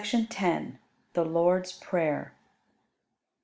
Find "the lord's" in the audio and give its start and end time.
1.13-1.73